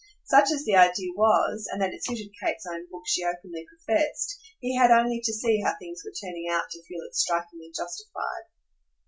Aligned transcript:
Such 0.25 0.49
as 0.51 0.65
the 0.65 0.75
idea 0.75 1.11
was 1.15 1.67
and 1.71 1.79
that 1.79 1.93
it 1.93 2.03
suited 2.03 2.31
Kate's 2.43 2.65
own 2.65 2.87
book 2.89 3.03
she 3.05 3.23
openly 3.23 3.67
professed 3.69 4.33
he 4.59 4.75
had 4.75 4.89
only 4.89 5.21
to 5.23 5.31
see 5.31 5.61
how 5.61 5.75
things 5.77 6.01
were 6.03 6.11
turning 6.19 6.47
out 6.49 6.71
to 6.71 6.81
feel 6.81 7.01
it 7.07 7.13
strikingly 7.13 7.69
justified. 7.71 8.49